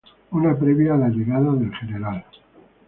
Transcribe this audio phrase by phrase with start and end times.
[0.31, 2.25] Una previa a la llegada del Gral.